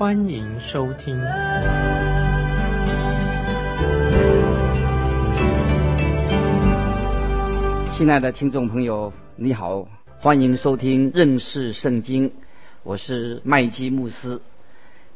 [0.00, 1.14] 欢迎收听。
[7.92, 9.86] 亲爱的听众朋友，你好，
[10.18, 12.32] 欢迎收听认识圣经，
[12.82, 14.40] 我是麦基牧师。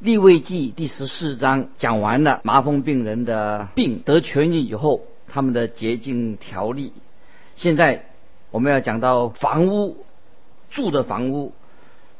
[0.00, 5.00] 立位记第十四章讲完了麻风病人的病得痊愈以后。
[5.26, 6.92] 他们的洁净条例。
[7.56, 8.04] 现在
[8.50, 10.04] 我们要讲到房屋
[10.70, 11.54] 住的房屋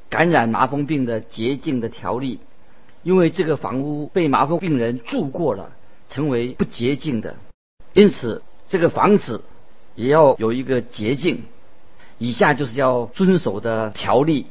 [0.09, 2.41] 感染麻风病的洁净的条例，
[3.05, 5.71] 因为这个房屋被麻风病人住过了，
[6.09, 7.37] 成为不洁净的，
[7.93, 9.45] 因此这个房子
[9.95, 11.43] 也要有一个洁净。
[12.19, 14.47] 以下就是要遵守的条例。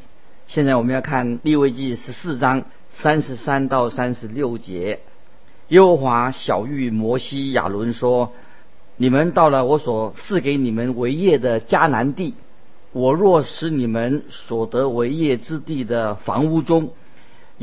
[0.47, 5.01] 现在我们要看利未记十四章三十三到三十六节。
[5.67, 8.31] 耶和华小玉摩西亚伦说。
[8.95, 12.35] 你们到了我所赐给你们为业的迦南地，
[12.91, 16.91] 我若使你们所得为业之地的房屋中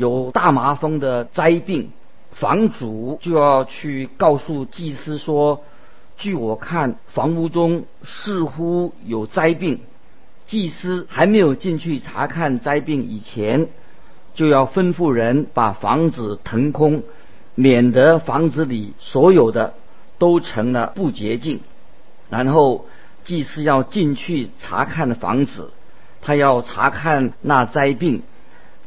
[0.01, 1.91] 有大麻风的灾病，
[2.31, 5.63] 房主就要去告诉祭司说：
[6.17, 9.81] 据我看，房屋中似乎有灾病。
[10.47, 13.67] 祭司还没有进去查看灾病以前，
[14.33, 17.03] 就要吩咐人把房子腾空，
[17.53, 19.75] 免得房子里所有的。
[20.17, 21.61] 都成了不洁净，
[22.29, 22.85] 然后
[23.23, 25.71] 祭司要进去查看房子，
[26.21, 28.21] 他要查看那灾病，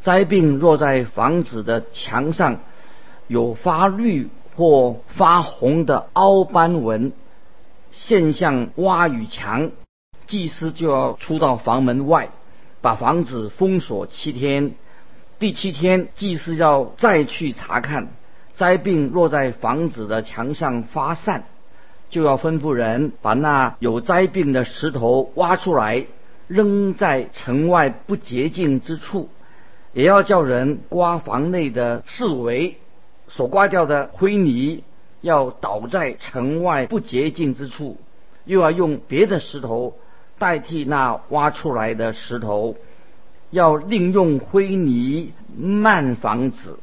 [0.05, 2.59] 灾病若在房子的墙上
[3.27, 7.13] 有发绿或发红的凹斑纹，
[7.91, 9.71] 现象挖与墙，
[10.27, 12.29] 祭司就要出到房门外，
[12.83, 14.73] 把房子封锁七天，
[15.39, 18.09] 第七天祭司要再去查看。
[18.53, 21.45] 灾病若在房子的墙上发散，
[22.11, 26.05] 就要吩咐人把那有灾病的石头挖出来，
[26.47, 29.31] 扔在城外不洁净之处；
[29.95, 32.77] 也要叫人刮房内的四围，
[33.29, 34.83] 所刮掉的灰泥
[35.21, 37.97] 要倒在城外不洁净之处；
[38.45, 39.97] 又要用别的石头
[40.39, 42.77] 代替那挖出来的石头，
[43.51, 46.81] 要另用灰泥漫房子。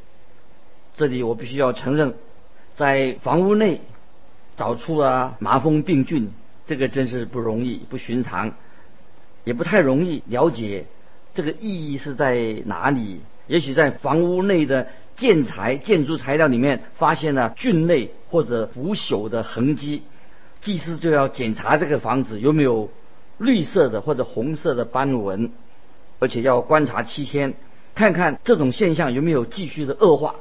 [0.95, 2.15] 这里我必须要承认，
[2.75, 3.81] 在房屋内
[4.55, 6.31] 找出了麻风病菌，
[6.65, 8.53] 这个真是不容易、不寻常，
[9.43, 10.85] 也不太容易了解
[11.33, 13.21] 这个意义是在哪里。
[13.47, 20.03] 也许在房屋内的建材、建筑材料里面发现了菌类或者腐朽的痕迹，
[20.61, 22.89] 祭司就要检查这个房子有没有
[23.37, 25.51] 绿色的或者红色的斑纹，
[26.19, 27.53] 而且要观察七天，
[27.93, 30.35] 看看这种现象有没有继续的恶化。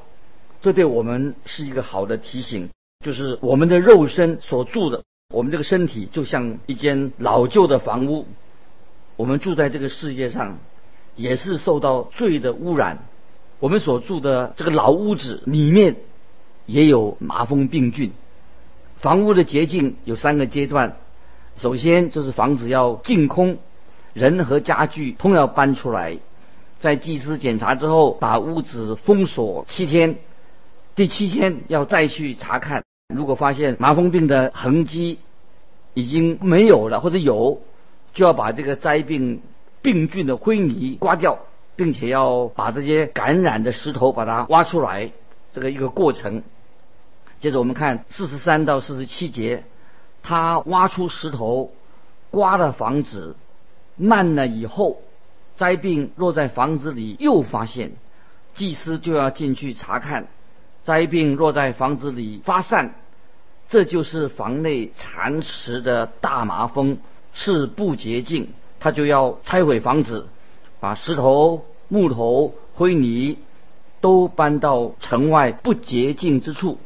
[0.63, 2.69] 这对我们是一个好的提醒，
[3.05, 5.03] 就是我们的肉身所住的，
[5.35, 8.29] 我们这个身体就像一间老旧的房屋，
[9.17, 10.59] 我们住在这个世界上，
[11.21, 12.99] 也是受到罪的污染。
[13.59, 15.97] 我们所住的这个老屋子里面
[16.65, 18.13] 也有麻风病菌。
[18.97, 20.97] 房屋的洁净有三个阶段，
[21.57, 23.59] 首先就是房子要净空，
[24.15, 26.19] 人和家具通要搬出来，
[26.81, 30.17] 在祭司检查之后，把屋子封锁七天。
[30.95, 35.19] 第七天要再去查看，如果发现麻风病的痕迹
[35.95, 37.63] 已经没有了或者有，
[38.15, 39.41] 就要把这个灾病
[39.83, 41.39] 病菌的灰泥刮掉，
[41.77, 45.11] 并且要把这些感染的石头把它挖出来，
[45.53, 46.43] 这个一个过程。
[47.39, 49.65] 接着我们看四十三到四十七节，
[50.23, 51.73] 他挖出石头，
[52.31, 53.37] 刮了房子，
[53.97, 55.01] 慢了以后，
[55.55, 57.93] 灾病落在房子里又发现，
[58.53, 60.29] 祭司就要进去查看。
[60.83, 62.95] 灾病落在房子里发散，
[63.69, 66.99] 这就是房内蚕食的大麻风，
[67.33, 70.27] 是不洁净，他就要拆毁房子，
[70.81, 73.39] 把石头、木头、灰泥
[74.01, 76.79] 都搬到城外不洁净之处。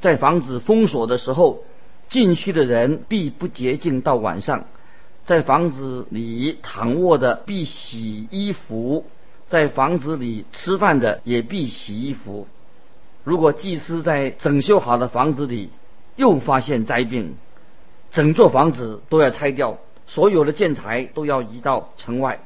[0.00, 1.64] 在房子封锁的时候，
[2.08, 4.64] 进去的人必不洁净到晚上。
[5.24, 9.06] 在房子里躺卧的必洗衣服，
[9.46, 12.48] 在房子里吃饭的也必洗衣服。
[13.22, 15.70] 如果祭司在整修好的房子里
[16.16, 17.36] 又发现灾病，
[18.10, 19.78] 整座房子都要拆掉，
[20.12, 22.38] 所有的建材都要移到城外。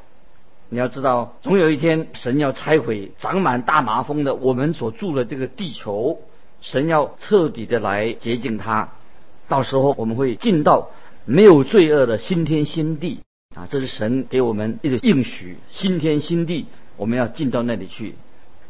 [0.69, 6.21] 你要知道，总有一天神要拆毁长满大麻风的我们所住的这个地球，
[6.61, 8.91] 神要彻底的来洁净它。
[9.49, 10.91] 到时候我们会进到
[11.25, 13.23] 没有罪恶的新天新地
[13.57, 13.67] 啊！
[13.69, 16.67] 这是神给我们一个应许，新天新地，
[16.97, 18.15] 我们要进到那里去。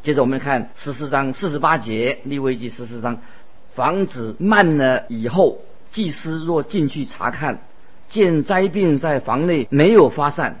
[0.01, 3.19] 接着我们看十四章四十八节，利未记十四章，
[3.69, 5.59] 房子慢了以后，
[5.91, 7.61] 祭司若进去查看，
[8.09, 10.59] 见灾病在房内没有发散。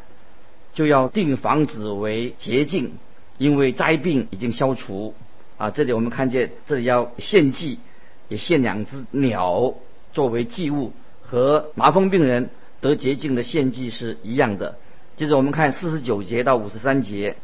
[0.73, 2.91] 就要定房子为洁净，
[3.39, 5.15] 因为灾病已经消除。
[5.57, 7.79] 啊，这里我们看见，这里要献祭，
[8.27, 9.73] 也献两只鸟
[10.13, 14.77] 作为祭物，和麻风病人得洁净的献祭是一样的。
[15.15, 17.35] 接着我们看四十九节到五十三节，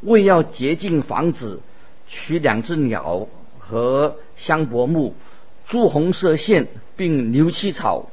[0.00, 1.60] 为要洁净房子，
[2.08, 3.28] 取两只鸟
[3.60, 5.14] 和香柏木、
[5.66, 6.66] 朱红色线，
[6.96, 8.10] 并牛膝草，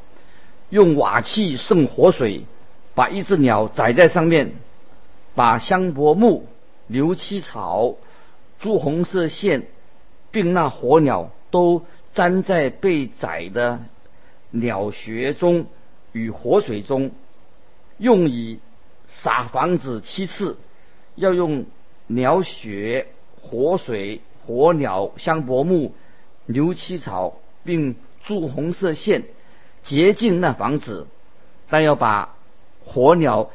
[0.70, 2.44] 用瓦器盛活水。
[2.96, 4.52] 把一只鸟宰在上面，
[5.34, 6.48] 把香柏木、
[6.88, 7.96] 牛膝草、
[8.60, 9.68] 朱红色线，
[10.32, 13.80] 并那火鸟都粘在被宰的
[14.52, 15.68] 鸟穴中
[16.12, 17.12] 与活水中，
[18.00, 18.60] 用以
[19.08, 20.58] 撒房子七次，
[21.16, 21.66] 要用
[22.08, 23.08] 鸟血、
[23.42, 25.94] 活水、火鸟、香柏木、
[26.48, 27.96] 牛膝草，并
[28.26, 29.24] 朱红色线
[29.90, 31.08] 洁净那房子，
[31.70, 32.36] 但要把。
[32.92, 33.52] 火鸟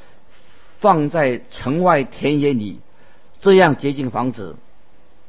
[0.78, 2.78] 放在城外田野里，
[3.40, 4.54] 这样洁净房子，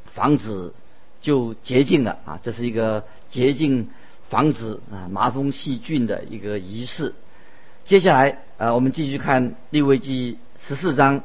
[0.05, 0.75] 房子
[1.21, 2.39] 就洁净了啊！
[2.43, 3.89] 这是一个洁净
[4.29, 7.15] 房子啊麻风细菌的一个仪式。
[7.83, 11.23] 接下来呃，我们继续看利未记十四章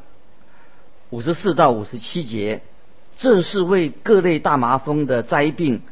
[1.11, 2.63] 五十四到五十七节，
[3.19, 5.83] 这是为各类大麻风的灾病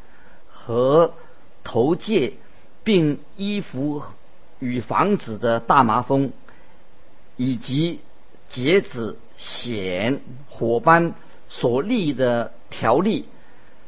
[0.51, 1.13] 和
[1.65, 2.33] 头戒，
[2.89, 4.03] 并衣服
[4.61, 6.33] 与房子的大麻风。
[7.37, 8.01] 以及
[8.49, 11.15] 截止显火斑
[11.49, 13.27] 所立的条例，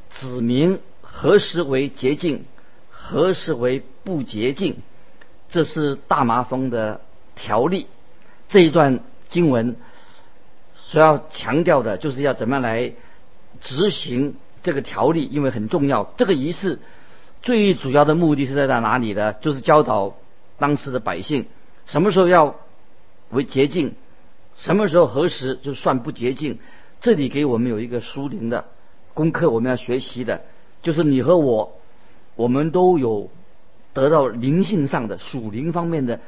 [0.09, 2.45] 指明何时为洁净，
[2.91, 4.77] 何时为不洁净，
[5.49, 7.01] 这是大麻风的
[7.35, 7.89] 条例。
[8.49, 9.75] 这一段经文
[10.77, 12.93] 所要强调的就是要怎么样来
[13.61, 16.05] 执行这个条例，因为很重要。
[16.17, 16.79] 这个仪式
[17.43, 19.33] 最主要的目的是在哪里呢？
[19.35, 20.15] 就是教导
[20.59, 21.47] 当时的百姓
[21.87, 22.57] 什么时候要。
[23.33, 23.95] 为洁净，
[24.59, 26.59] 什么时候何时就算不洁净？
[27.01, 28.65] 这里给我们有一个书灵的
[29.15, 30.43] 功课，我们要学习的，
[30.83, 31.79] 就是你和我，
[32.35, 33.31] 我们都有
[33.93, 36.19] 得到灵性上的属灵方面的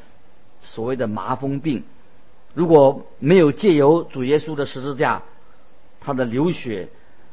[0.61, 1.83] 所谓的麻风病。
[2.55, 5.25] 如果没有借由主耶稣的十字架，
[6.01, 6.89] 他的流血，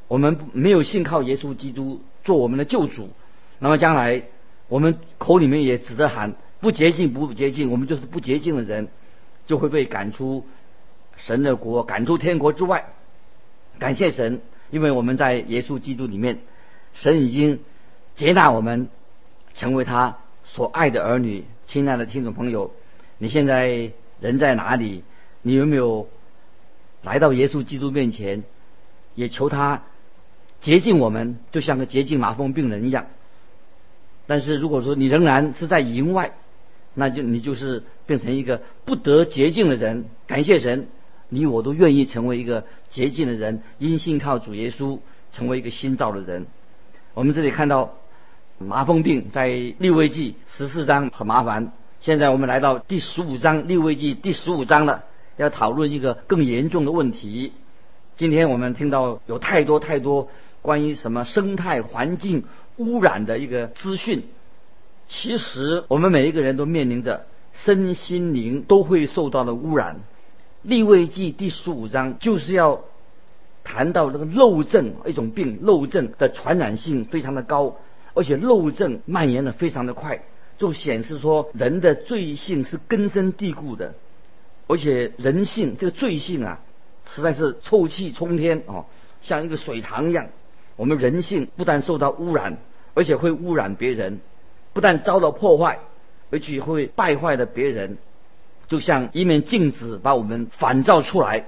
[0.07, 3.09] 我们没有信靠耶稣基督做我们的救主，
[3.59, 4.23] 那么将来
[4.67, 8.87] 我们口里面也只得喊不洁净，不洁净，我们就是不洁净的人。
[9.47, 10.45] 就会被赶出
[11.17, 12.85] 神的国，赶出天国之外。
[13.79, 16.37] 感谢神，因为我们在耶稣基督里面，
[16.93, 17.59] 神已经
[18.13, 18.89] 接纳我们，
[19.55, 21.45] 成为他所爱的儿女。
[21.65, 22.75] 亲爱的听众朋友，
[23.17, 25.03] 你现在人在哪里？
[25.41, 26.07] 你有没有
[27.01, 28.43] 来到耶稣基督面前，
[29.15, 29.81] 也求他
[30.61, 33.07] 洁净我们，就像个洁净麻风病人一样？
[34.29, 36.33] 但是如果说你仍然是在营外，
[36.93, 40.05] 那就你就是变成一个不得洁净的人。
[40.27, 40.87] 感谢神，
[41.29, 44.99] 你我都愿意成为一个洁净的人，因信靠主耶稣，
[45.31, 46.45] 成为一个新造的人。
[47.15, 47.95] 我们这里看到
[48.59, 49.47] 麻风病在
[49.79, 51.71] 六位记十四章很麻烦。
[51.99, 55.05] 现在我们来到第十五章六位记第十五章了，
[55.37, 57.51] 要讨论一个更严重的问题。
[58.15, 60.27] 今天我们听到有太多太多
[60.61, 62.43] 关于什么生态环境
[62.79, 64.23] 污染的一个资讯。
[65.07, 69.97] 其实我们每一个人都面临着身心灵都会受到的污染。
[70.61, 72.81] 立位记第十五章就是要
[73.63, 77.75] 谈到这个漏症一种病，漏症的传染性非常的高，
[78.13, 80.21] 而且漏症蔓延的非常的快，
[80.57, 83.93] 就显示说人的罪性是根深蒂固的，
[84.67, 86.59] 而且人性这个罪性啊，
[87.05, 88.85] 实在是臭气冲天哦，
[89.21, 90.27] 像一个水塘一样。
[90.75, 92.57] 我们人性不但受到污染，
[92.99, 94.19] 而且会污染别人。
[94.73, 95.79] 不但遭到破坏，
[96.31, 97.97] 而且会败坏了别人，
[98.67, 101.45] 就像一面镜子把我们反照出来，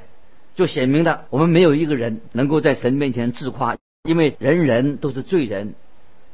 [0.55, 5.73] 就显明了我们没有一个人能够在神面前自夸，因为人人都是罪人。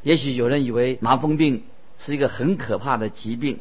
[0.03, 1.63] 也许有人以为麻风病
[1.97, 3.57] 是一个很可怕的疾病，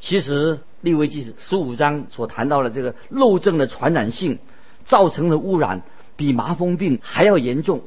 [0.00, 4.38] 其实利未记十五章所谈到的这个漏症的传染性
[4.84, 5.80] 造成的污染，
[6.16, 7.84] 比麻风病还要严重。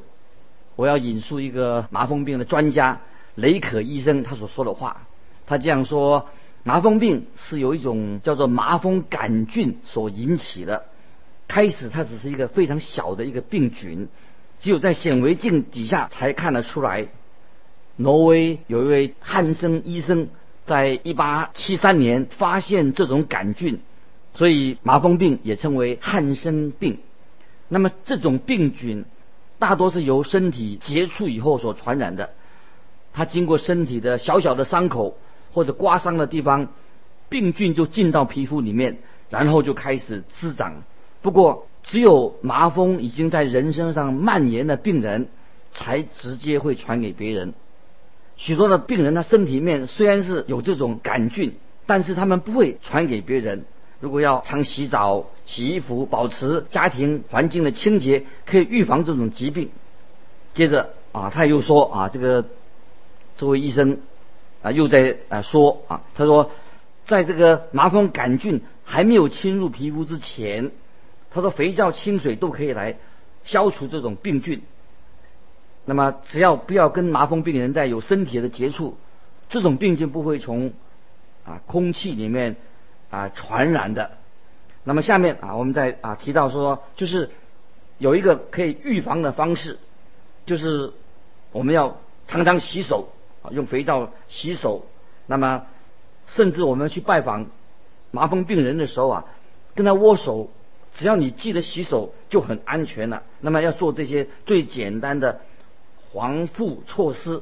[0.76, 3.00] 我要引述一个麻风病的专家。
[3.34, 5.06] 雷可医生他所说的话，
[5.46, 6.28] 他这样说：
[6.64, 10.84] 麻风病是由一种叫做麻风杆菌所引起的。
[11.48, 14.08] 开始它只是一个非常小的一个病菌，
[14.58, 17.08] 只有在显微镜底下才看得出来。
[17.96, 20.28] 挪威有一位汉生医生，
[20.64, 23.80] 在一八七三年发现这种杆菌，
[24.34, 26.98] 所以麻风病也称为汉生病。
[27.68, 29.04] 那么这种病菌
[29.62, 32.30] 大多是由身体接触以后所传染的，
[33.12, 35.16] 它经过身体的小小的伤口
[35.52, 36.66] 或者刮伤的地方，
[37.28, 38.98] 病菌就进到皮肤里面，
[39.30, 40.82] 然后就开始滋长。
[41.20, 45.28] 不过，只有麻风已经在人身上蔓延的病人，
[45.70, 47.54] 才直接会传给别人。
[48.36, 51.54] 许多的病人，他身体里面虽然是有这种杆菌，
[51.86, 53.64] 但是他们不会传给别人。
[54.02, 59.70] 如果要常洗澡、洗衣服，保持家庭环境的清洁，可以预防这种疾病。
[60.54, 62.44] 接着啊，他又说啊，这个
[63.36, 64.00] 这位医生
[64.60, 66.50] 啊又在啊说啊，他说，
[67.06, 70.72] 在这个麻风杆菌还没有侵入皮肤之前，
[71.30, 72.96] 他说肥皂、清水都可以来
[73.44, 74.62] 消除这种病菌。
[75.84, 78.96] 那么只要不要跟麻风病人在有身体的接触，
[79.48, 80.72] 这种病菌不会从
[81.44, 82.56] 啊空气里面
[83.12, 84.10] 啊传染的。
[84.82, 87.30] 那么下面啊我们再啊提到说，就是
[87.98, 89.78] 有一个可以预防的方式，
[90.44, 90.92] 就是
[91.52, 93.10] 我们要常常洗手
[93.42, 94.84] 啊，用肥皂洗手。
[95.26, 95.64] 那么
[96.26, 97.46] 甚至我们去拜访
[98.10, 99.24] 麻风病人的时候啊，
[99.76, 100.50] 跟他握手，
[100.94, 103.22] 只要你记得洗手就很安全了。
[103.40, 105.40] 那么要做这些最简单的。
[106.14, 107.40] 防护措施，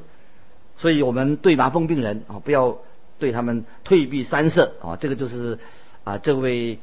[0.76, 2.78] 所以我们对麻风病人啊，不要
[3.20, 4.96] 对他们退避三舍啊。
[4.96, 5.58] 这个就是
[6.02, 6.80] 啊，这位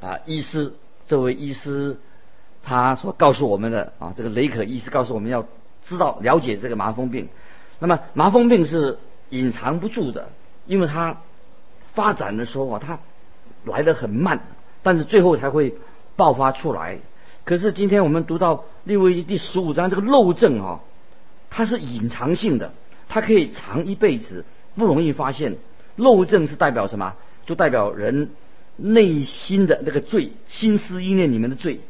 [0.00, 0.72] 啊医师，
[1.08, 1.96] 这位医师
[2.62, 5.46] 他所告诉我们的啊，这个雷可医师告诉我们要
[5.84, 7.28] 知道了解这个麻风病。
[7.80, 8.98] 那么麻风病是
[9.30, 10.28] 隐藏不住的，
[10.66, 11.16] 因为它
[11.94, 13.00] 发展的时候啊，它
[13.64, 14.40] 来得很慢，
[14.84, 15.74] 但是最后才会
[16.14, 16.98] 爆发出来。
[17.44, 20.80] 可是今天我们读到利未记第十五章这个漏症啊。
[21.50, 22.74] 它是隐藏性的，
[23.08, 24.44] 它可以藏一辈子，
[24.76, 25.56] 不容易发现。
[25.98, 27.14] 漏症是代表什么？
[27.44, 28.30] 就代表人
[28.76, 31.80] 内心的那个罪、心思意念里面的罪，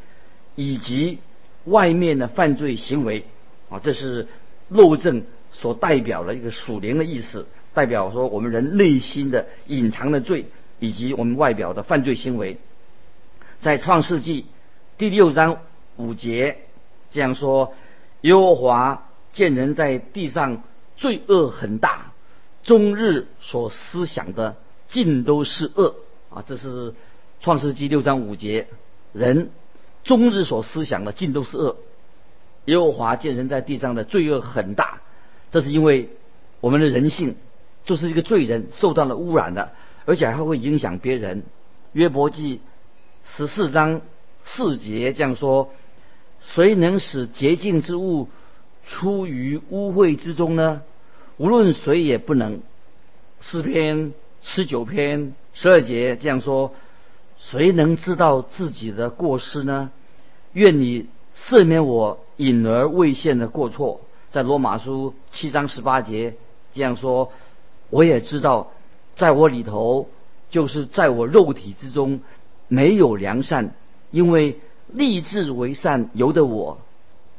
[0.56, 1.20] 以及
[1.66, 3.24] 外面的犯罪行为
[3.70, 4.26] 啊，这是
[4.68, 5.22] 漏症
[5.52, 10.46] 所代表的一个属灵的意思，代表说我们人内心的隐藏的罪，
[10.80, 12.58] 以及我们外表的犯罪行为。
[13.60, 14.46] 在创世纪
[14.96, 15.58] 第六章
[15.96, 16.56] 五节
[17.10, 17.74] 这样说：
[18.22, 19.04] 耶和华。
[19.30, 20.62] 见人在地上
[20.96, 22.12] 罪恶很大，
[22.68, 24.54] 终日所思想的
[24.88, 25.94] 尽都是恶
[26.28, 26.44] 啊！
[26.46, 26.92] 这是
[27.40, 28.66] 创世纪六章五节，
[29.14, 29.48] 人
[30.04, 31.78] 终日所思想的尽都是恶。
[32.66, 35.00] 耶和华见人在地上的罪恶很大，
[35.50, 36.10] 这是因为
[36.60, 37.36] 我们的人性
[37.86, 39.72] 就是一个罪人，受到了污染的，
[40.04, 41.44] 而且还会影响别人。
[41.94, 42.60] 约伯记
[43.24, 44.02] 十四章
[44.44, 45.72] 四节这样说：
[46.42, 48.28] 谁能使洁净之物？
[48.86, 50.82] 出于污秽之中呢，
[51.38, 52.60] 无论谁也不能。
[53.40, 56.74] 诗篇十九篇十二节这样说：
[57.38, 59.90] 谁能知道自己的过失呢？
[60.52, 64.00] 愿你赦免我隐而未现的过错。
[64.30, 66.34] 在罗马书七章十八节
[66.72, 67.32] 这样说：
[67.90, 68.72] 我也知道，
[69.14, 70.08] 在我里头，
[70.50, 72.20] 就是在我肉体之中，
[72.66, 73.74] 没有良善，
[74.10, 76.78] 因为立志为善由得我，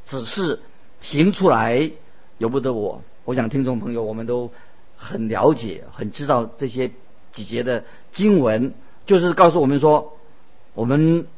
[0.04, 0.60] 只是。
[1.02, 1.90] 行出来
[2.36, 3.02] 由不得我。
[3.30, 4.50] 我想听众朋友，我们都
[4.96, 6.90] 很了解、很知道这些
[7.32, 8.74] 几节的经文，
[9.06, 10.18] 就是告诉我们说，
[10.74, 11.28] 我们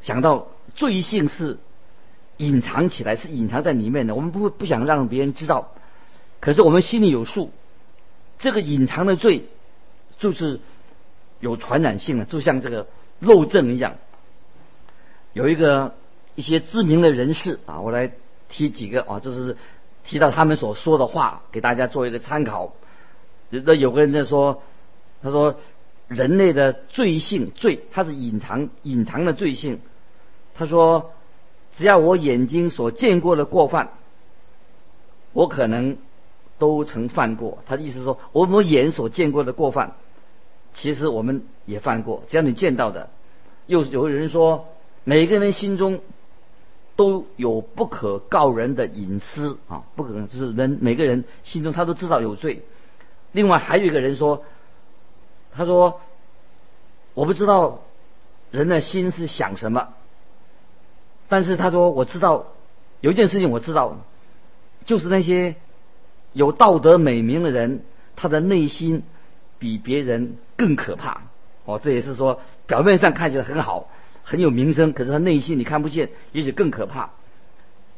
[0.00, 0.46] 想到
[0.76, 1.58] 罪性是
[2.36, 5.72] 隐藏起来，是隐藏在里面的，我们不会不想让别人知道。
[6.38, 7.50] 可是我们心里有数，
[8.38, 9.46] 这个隐藏的罪
[10.20, 10.60] 就是
[11.40, 12.86] 有传染性的，就像这个
[13.18, 13.96] 漏症一样。
[15.32, 15.96] 有一个
[16.36, 18.12] 一些知名的人士啊，我来。
[18.50, 19.58] 提几个啊，就是
[20.08, 22.72] 提到他们所说的话，给大家做一个参考。
[23.50, 24.62] 那有个人在说，
[25.22, 25.56] 他说
[26.08, 29.80] 人类的罪性罪，它是隐藏隐藏的罪性。
[30.54, 31.12] 他说，
[31.76, 33.90] 只要我眼睛所见过的过犯，
[35.34, 35.98] 我可能
[36.58, 37.58] 都曾犯过。
[37.66, 39.92] 他的意思说，我们眼所见过的过犯，
[40.72, 42.22] 其实我们也犯过。
[42.28, 43.10] 只要你见到的，
[43.66, 44.68] 又有人说，
[45.04, 46.00] 每个人心中。
[46.98, 52.64] 都有不可告人的隐私啊，不可能就是人每个人心中他都知道有罪。
[53.30, 54.42] 另外还有一个人说，
[55.52, 56.00] 他说
[57.14, 57.82] 我不知道
[58.50, 59.90] 人的心是想什么，
[61.28, 62.46] 但是他说我知道
[63.00, 63.96] 有一件事情我知道，
[64.84, 65.54] 就是那些
[66.32, 67.84] 有道德美名的人，
[68.16, 69.04] 他的内心
[69.60, 71.22] 比别人更可怕。
[71.64, 73.88] 哦，这也是说表面上看起来很好。
[74.28, 77.12] 很有名声，可是他内心你看不见，也许更可怕。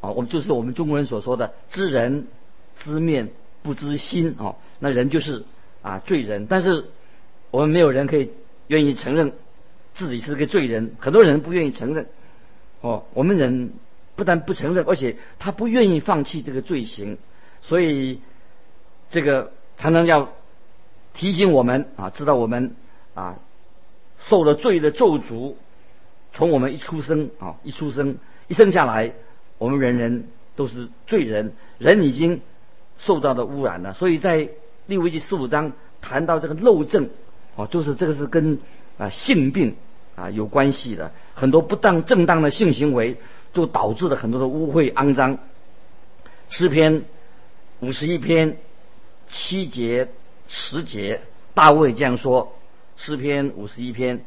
[0.01, 2.29] 啊，我们就是我们中国人所说的“知人
[2.77, 3.31] 知面
[3.65, 5.43] 不知心”哦，那人就是
[5.83, 6.47] 啊罪人。
[6.47, 6.85] 但是
[7.51, 8.31] 我们没有人可以
[8.69, 9.33] 愿意承认
[9.93, 12.07] 自己是个罪人，很多人不愿意承认。
[12.81, 13.73] 哦，我们人
[14.15, 17.19] 不但不承认，而且他不愿意放弃这个罪行，
[17.61, 18.21] 所以
[19.11, 20.33] 这个常常要
[21.13, 22.77] 提醒我们啊，知道我们
[23.15, 23.37] 啊
[24.17, 25.57] 受了罪的咒诅，
[26.33, 28.17] 从我们一出生啊一出生
[28.49, 29.13] 一生下来。
[29.59, 32.41] 我们人人都是罪人，人已经
[32.97, 33.93] 受到了污染了。
[33.93, 34.49] 所以在
[34.87, 37.11] 利未记十五章谈到这个漏症，
[37.57, 38.59] 哦，就是这个是跟
[38.97, 39.77] 啊性病
[40.17, 43.19] 啊有关系的，很多不当正当的性行为
[43.53, 45.37] 就导致了很多的污秽肮脏。
[46.49, 47.03] 诗篇
[47.81, 48.57] 五十一篇
[49.29, 50.09] 七节
[50.49, 51.21] 十节，
[51.53, 52.55] 大卫这样说：
[52.97, 54.25] 诗篇五十一篇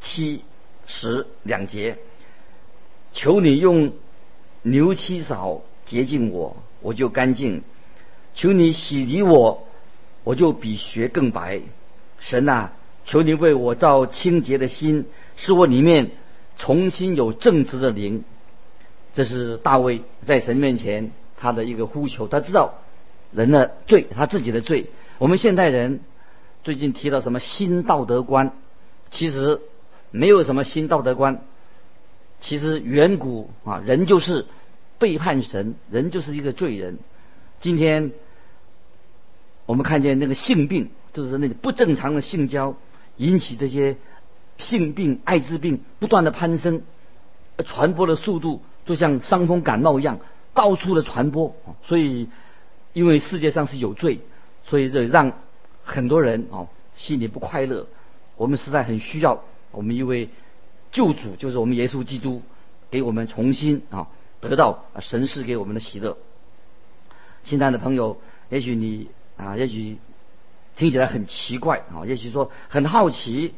[0.00, 0.44] 七
[0.90, 1.96] 十两节，
[3.14, 3.92] 求你用。
[4.62, 7.62] 牛七嫂洁净我，我就干净；
[8.34, 9.66] 求你洗涤我，
[10.22, 11.62] 我就比雪更白。
[12.18, 12.72] 神啊，
[13.06, 16.10] 求你为我造清洁的心，使我里面
[16.58, 18.22] 重新有正直的灵。
[19.14, 22.28] 这是大卫在神面前他的一个呼求。
[22.28, 22.74] 他知道
[23.32, 24.90] 人的罪，他自己的罪。
[25.16, 26.00] 我们现代人
[26.64, 28.52] 最近提到什么新道德观？
[29.10, 29.58] 其实
[30.10, 31.42] 没有什么新道德观。
[32.38, 34.46] 其实远古啊，人就是
[34.98, 36.98] 背叛神，人就是一个罪人。
[37.60, 38.12] 今天
[39.66, 42.74] 我们看见那个性病，就是那个不正常的性交，
[43.18, 43.96] 引起这些
[44.56, 46.82] 性病、艾滋病不断的攀升，
[47.64, 50.18] 传播的速度就像伤风感冒一样，
[50.54, 51.54] 到处的传播。
[51.86, 52.28] 所以，
[52.94, 54.20] 因为世界上是有罪，
[54.64, 55.32] 所以这让
[55.84, 57.86] 很多人哦心里不快乐。
[58.36, 60.28] 我们实在很需要我们一位。
[60.92, 62.42] 救主就是我们耶稣基督，
[62.90, 64.08] 给我们重新啊
[64.40, 66.18] 得到神赐给我们的喜乐。
[67.44, 69.06] 亲爱的朋友，也许你
[69.36, 69.98] 啊，也许
[70.74, 73.54] 听起来很奇怪啊，也许说很好奇，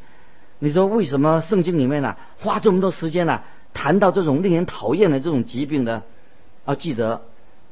[0.59, 3.41] 你说为什么圣经里面呢花这么多时间呢
[3.73, 6.03] 谈到这种令人讨厌的这种疾病呢？
[6.67, 7.23] 要记得，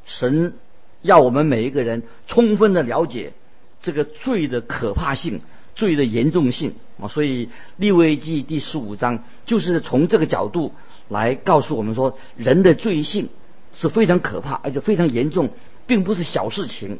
[0.06, 0.56] 神
[1.04, 3.34] 要我们每一个人充分的了解
[3.80, 5.42] 这个罪的可怕性。
[5.74, 10.74] 罪的严重性啊，所以利未记第十五章就是从这个角度
[11.08, 13.30] 来告诉我们说，人的罪性
[13.74, 15.50] 是非常可怕，而且非常严重，
[15.88, 17.00] 并不是小事情。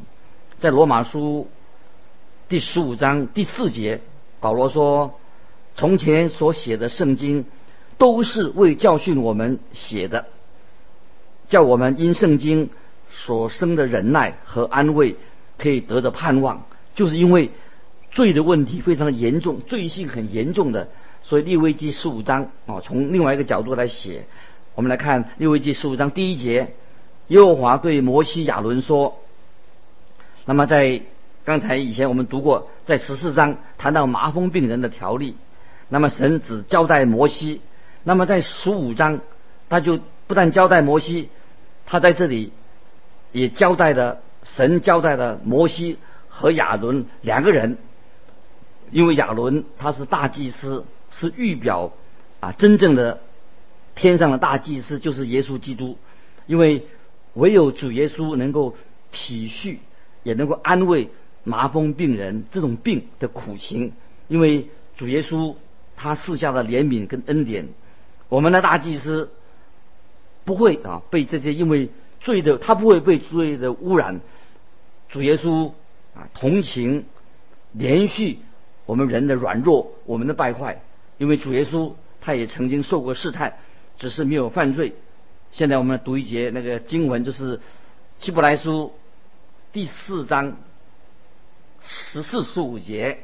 [0.58, 1.48] 在罗马书
[2.48, 4.00] 第十五章第四节，
[4.40, 5.18] 保罗说
[5.76, 7.44] ：“从前所写的圣经，
[7.98, 10.26] 都是为教训我们写的，
[11.48, 12.70] 叫我们因圣经
[13.10, 15.16] 所生的忍耐和安慰，
[15.58, 16.64] 可以得着盼望。”
[16.96, 17.50] 就是因为。
[18.12, 20.88] 罪的问题非常的严重，罪性很严重的，
[21.22, 24.24] 所以利未记十五章啊，从另外一个角度来写。
[24.74, 26.74] 我们来看利未记十五章第一节，
[27.28, 29.18] 耶和华对摩西亚伦说
[30.44, 31.00] ：“那么在
[31.44, 35.36] 刚才以前我们读过，在十四章谈到麻风病人的条例，
[35.88, 37.62] 那么神只交代摩西，
[38.04, 39.20] 那么在十五章
[39.70, 41.30] 他就不但交代摩西，
[41.86, 42.52] 他在这里
[43.32, 45.96] 也交代了神交代了摩西
[46.28, 47.78] 和亚伦两个人。”
[48.92, 51.92] 因为亚伦他是大祭司，是预表
[52.40, 53.20] 啊真正的
[53.94, 55.96] 天上的大祭司就是耶稣基督。
[56.46, 56.86] 因为
[57.32, 58.76] 唯有主耶稣能够
[59.10, 59.78] 体恤，
[60.22, 61.08] 也能够安慰
[61.42, 63.92] 麻风病人这种病的苦情。
[64.28, 65.54] 因为主耶稣
[65.96, 67.68] 他赐下的怜悯跟恩典，
[68.28, 69.32] 我们的大祭司
[70.44, 71.88] 不会啊被这些因为
[72.20, 74.20] 罪的他不会被罪的污染。
[75.08, 75.72] 主耶稣
[76.14, 77.06] 啊同情
[77.72, 78.38] 连续。
[78.86, 80.80] 我们人的软弱，我们的败坏，
[81.18, 83.54] 因为主耶稣他也曾经受过试探，
[83.98, 84.94] 只是没有犯罪。
[85.52, 87.60] 现在我们读一节那个经文，就是
[88.18, 88.92] 希伯来书
[89.72, 90.56] 第四章
[91.84, 93.18] 十四十五节。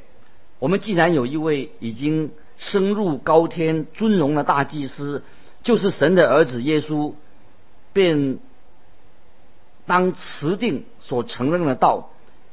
[0.58, 5.22] 我们既然有一位已经升入高天尊荣的大祭司，
[5.62, 7.14] 就是神的儿子耶稣，
[7.92, 8.38] 便
[9.86, 12.10] 当持定所承认的道。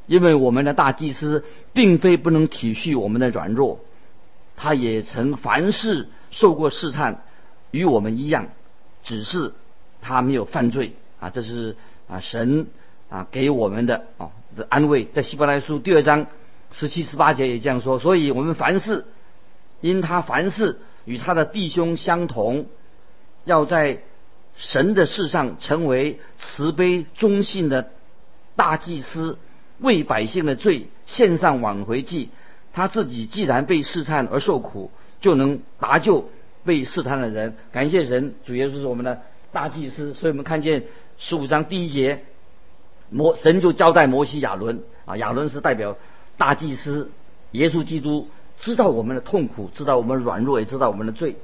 [0.08, 3.80] 因为我们的大祭司并非不能体恤我们的软弱，
[4.56, 7.24] 他也曾凡事受过试探，
[7.72, 8.50] 与我们一样，
[9.04, 9.54] 只是
[10.02, 11.30] 他没有犯罪啊！
[11.32, 11.76] 这是
[12.08, 12.68] 啊神
[13.10, 16.28] 啊给我们的啊的安慰，在希伯来书第二章
[16.72, 17.98] 十七十八节也这样说。
[17.98, 19.06] 所以我们凡事
[19.82, 22.68] 因他凡事与他的弟兄相同，
[23.44, 24.04] 要在
[24.56, 27.89] 神的世上成为慈悲忠信的
[28.56, 29.39] 大祭司。
[29.80, 32.30] 为百姓的罪献上挽回祭，
[32.74, 36.30] 他自己既然被试探而受苦，就能搭救
[36.64, 37.56] 被试探的人。
[37.72, 40.84] 感谢神，主耶稣是我们的大祭司，所以我们看见
[41.18, 42.24] 十五章第一节，
[43.10, 45.98] 摩神就交代摩西亚伦啊，亚伦是代表
[46.38, 47.12] 大祭司，
[47.52, 48.28] 耶稣基督
[48.60, 51.36] 知道我们的痛苦，知道我们软弱，也知道我们的罪。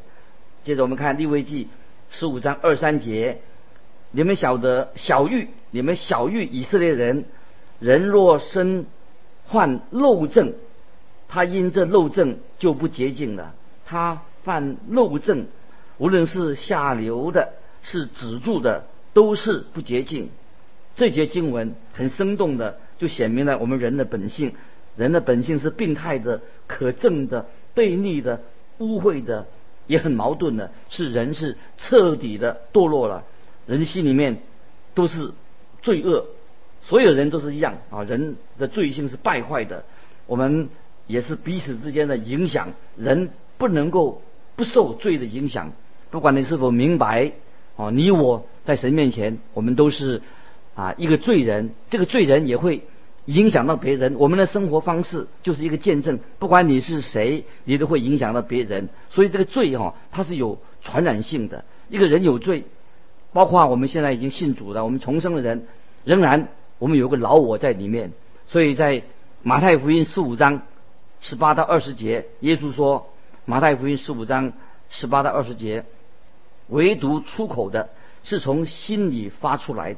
[0.63, 1.67] 接着我们看利未记
[2.09, 3.39] 十五章二三节，
[4.11, 7.25] 你们晓得小玉，你们小玉以色列人，
[7.81, 8.85] 人若生
[9.47, 10.53] 患漏症，
[11.27, 13.53] 他因这漏症就不洁净了。
[13.85, 15.47] 他犯漏症，
[15.97, 20.29] 无论是下流的，是止住的，都是不洁净。
[20.95, 24.53] 这节经文很生动的，就显明了我们人的本性。
[24.95, 28.41] 人的本性是病态的、可憎的、悖逆的、
[28.77, 29.47] 污秽的。
[29.87, 33.25] 也很矛盾的是，人是彻底的堕落了，
[33.65, 34.41] 人心里面
[34.93, 35.31] 都是
[35.81, 36.27] 罪恶，
[36.81, 39.83] 所有人都是一样啊，人的罪性是败坏的，
[40.27, 40.69] 我们
[41.07, 44.21] 也是彼此之间的影响，人不能够
[44.55, 45.71] 不受罪的影响，
[46.09, 47.31] 不管你是否明白
[47.75, 50.21] 哦，你我在神面前，我们都是
[50.75, 52.81] 啊一个罪人，这个罪人也会。
[53.25, 56.19] 影响到别人，我们的生活方式就是一个见证。
[56.39, 58.89] 不管你是谁，你都会影响到别人。
[59.11, 61.63] 所以这个罪哈，它是有传染性的。
[61.87, 62.63] 一个人有罪，
[63.31, 65.67] 包括我们现在已经信主了，我们重生的人，
[66.03, 66.47] 仍然
[66.81, 68.11] 我们有个老我在里面。
[68.47, 69.03] 所以在
[69.43, 70.63] 马太福音十五章
[71.21, 73.11] 十八到二十节，耶稣说：
[73.45, 74.53] 马太福音十五章
[74.89, 75.85] 十八到二十节，
[76.69, 77.89] 唯独出口的
[78.23, 79.95] 是从心里发出来，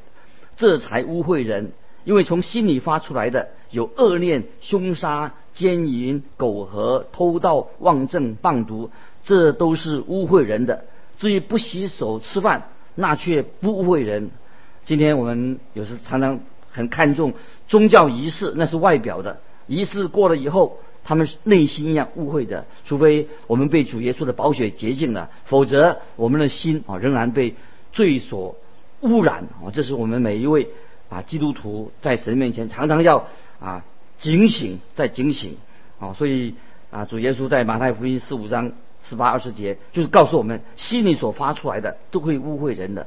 [0.58, 1.72] 这才污秽人。
[2.04, 8.90] 因为从心里发出来的有恶念、凶杀、奸淫、苟合、偷盗、妄政、谤毒，
[9.22, 10.84] 这都是污秽人的。
[11.16, 14.30] 至于不洗手吃饭，那却不污秽人。
[14.84, 16.40] 今天我们有时常常
[16.74, 17.32] 很看重
[17.66, 22.66] 宗教仪式，那是外表的仪式过了以后，他们内心一样误会的。
[22.84, 27.54] 除非我们被主耶稣的宝血洁净了，否则我们的心啊仍然被
[27.92, 28.56] 罪所
[29.00, 29.70] 污染啊。
[29.72, 30.68] 这是我们每一位。
[31.10, 33.26] 啊，基督徒在神面前常常要
[33.60, 33.84] 啊
[34.18, 35.58] 警醒，在警醒
[36.00, 36.54] 啊，所以
[36.90, 38.72] 啊，主耶稣在马太福音十五章
[39.06, 43.06] 十八二十节，就是告诉我们，心里所发出来的都会误会人的。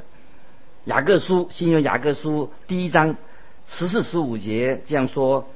[0.85, 3.17] 雅各书新约雅各书第一章
[3.67, 5.49] 十四十五节这样说：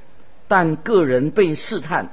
[0.48, 2.10] 但个人被试探，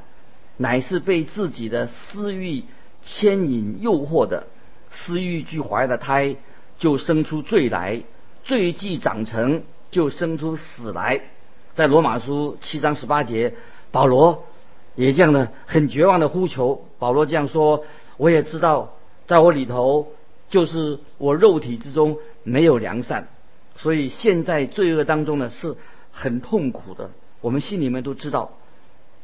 [0.57, 2.63] 乃是被自己的私欲
[3.03, 4.47] 牵引诱惑的，
[4.89, 6.35] 私欲俱怀的胎，
[6.77, 8.03] 就生出罪来，
[8.43, 9.63] 罪既长成。
[9.91, 11.19] 就生出死来，
[11.73, 13.55] 在罗马书七章十八节，
[13.89, 14.43] 保罗
[14.93, 16.85] 也这样的很绝望的呼求。
[16.99, 17.83] 保罗这样说
[18.17, 18.93] ：“我也知道，
[19.25, 20.09] 在我里头，
[20.51, 23.29] 就是我肉体之中没有良善，
[23.81, 25.75] 所以现在罪恶当中呢是
[26.11, 27.09] 很痛苦的。
[27.41, 28.51] 我们心里面都知道，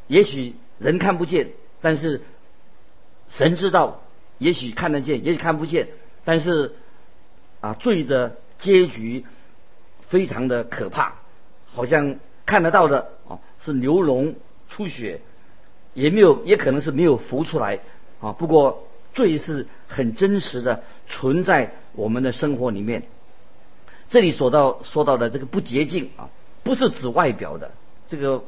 [0.08, 1.50] 也许人看不见，
[1.82, 2.22] 但是
[3.30, 4.00] 神知道；
[4.40, 5.90] 也许看得见，也许看不见，
[6.24, 6.74] 但是
[7.62, 9.24] 啊，罪的结局。”
[10.08, 11.16] 非常的可怕，
[11.66, 14.36] 好像看得到的啊是流脓
[14.70, 15.20] 出血，
[15.96, 17.80] 也没有也可能是没有浮出来
[18.22, 18.32] 啊。
[18.32, 23.02] 不过罪是很真实的存在我们的生活里面。
[24.16, 26.30] 这里所到说到的这个不洁净啊，
[26.64, 27.72] 不是指外表的
[28.08, 28.46] 这个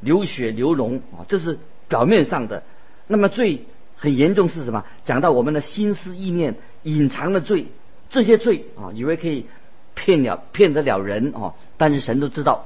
[0.00, 2.64] 流血流脓啊，这是表面上的。
[3.06, 4.84] 那么罪很严重是什么？
[5.04, 7.66] 讲到我们的心思意念隐藏的罪，
[8.10, 9.46] 这些罪啊，以为可以。
[9.94, 12.64] 骗了骗得了人啊，但是神都知道，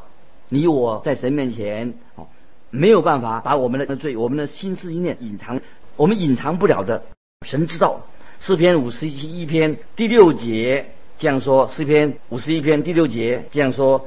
[0.49, 2.25] 你我在神面前啊，
[2.71, 5.61] 没有办法把我们的罪、我们的心思意念隐藏，
[5.97, 7.03] 我们隐藏不了的。
[7.47, 8.01] 神知道。
[8.41, 14.07] 诗篇五十一篇第六节这样说：诗篇五十一篇第六节这样说，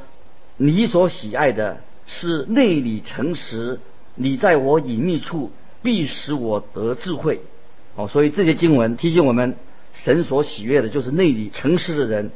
[0.56, 3.80] 你所喜爱的是内里诚实，
[4.16, 5.52] 你在我隐秘处
[5.84, 7.42] 必使我得智慧。
[7.96, 9.56] 哦，所以这些经文提醒我们，
[9.94, 12.32] 神所喜悦的就是内里诚实的人。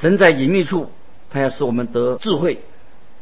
[0.00, 0.90] 神在隐秘处，
[1.30, 2.58] 他要使我们得智慧。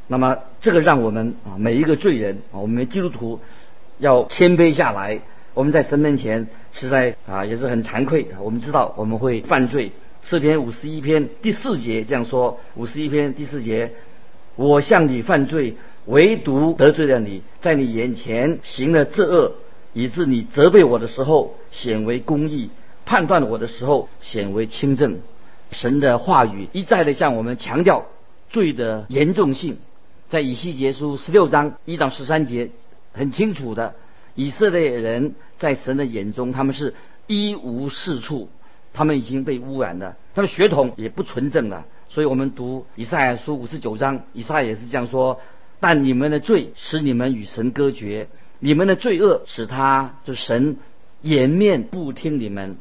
[0.06, 3.40] 那么，这个让我们啊，每一个罪人啊，我们基督徒
[3.98, 5.20] 要谦卑下来。
[5.52, 8.28] 我们在神面前实在啊，也是很惭愧。
[8.40, 9.92] 我们知道我们会犯罪。
[10.22, 13.92] 诗篇五十一篇第四节这样说：五十一篇第四节，
[14.56, 15.76] 我向你犯罪，
[16.06, 19.54] 唯独得罪了你，在你眼前行了这恶，
[19.94, 22.70] 以致你责备我的时候显为公义，
[23.06, 25.18] 判断我的时候显为清正。
[25.70, 28.06] 神的话语一再的向我们强调
[28.50, 29.78] 罪的严重性，
[30.28, 32.70] 在以西结书十六章一到十三节
[33.12, 33.94] 很清楚的，
[34.34, 36.94] 以色列人在神的眼中他们是
[37.26, 38.48] 一无是处，
[38.92, 41.86] 他们已经被污染了，他们血统也不纯正了。
[42.08, 45.40] 所以我们读以赛亚书五十九章，以赛亚也是这样说：
[45.78, 50.78] 但你们的罪使你们与神隔绝，你们的罪恶使他就神
[51.20, 52.76] 颜面不听你们。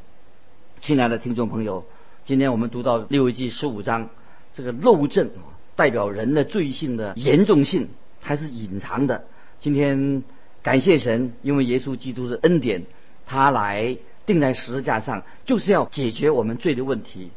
[0.80, 1.86] 亲爱的听众朋友，
[2.24, 4.10] 今天我们读到六位记十五章，
[4.54, 5.30] 这个漏症
[5.76, 7.89] 代表人的罪性的严重性，
[8.22, 9.26] 还是隐藏的。
[9.60, 10.24] 今天
[10.62, 12.84] 感谢神，因为耶稣基督是恩典，
[13.26, 17.32] 他来钉在十字架上，就是要解决我们罪的问题。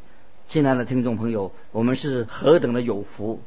[0.49, 3.39] 亲爱的听众朋友，我们是何等的有福！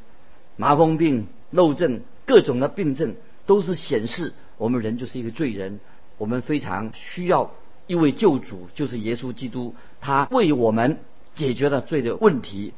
[0.56, 5.78] 麻风病、漏症、各种的病症，都是显示我们人就是一个罪人，
[6.16, 7.50] 我们非常需要。
[7.86, 10.96] 一位救主就是耶稣基督，他为我们
[11.34, 12.72] 解决了罪的问题。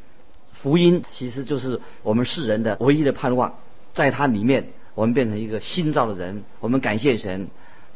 [0.53, 3.55] 福音其实就是我们世人的唯一的盼望，
[3.95, 6.43] 在它里面，我们变成一个新造的人。
[6.59, 7.47] 我们感谢神，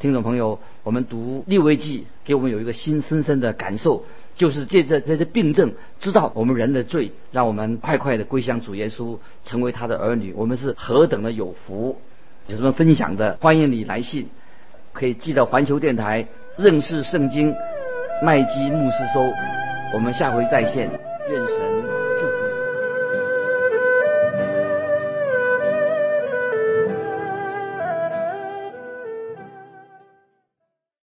[0.01, 4.03] 听众朋友，我们读利未记，给我们有一个新深深的感受，
[4.35, 10.33] 就是借着这些病症，知道我们人的罪，让我们快快的归向主耶稣，成为他的儿女。
[10.35, 11.99] 我们是何等的有福！
[12.47, 14.27] 有什么分享的，欢迎你来信，
[14.95, 16.27] 可以寄到环球电台。
[16.57, 17.55] 认识圣经，
[18.25, 19.21] 麦基牧师收。
[19.93, 20.91] 我们下回再见，
[21.31, 21.70] 愿神。